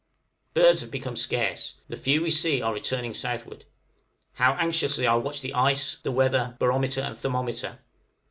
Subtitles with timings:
[0.55, 3.65] Birds have become scarce, the few we see are returning southward.
[4.33, 7.77] How anxiously I watch the ice, weather, barometer, and thermometer!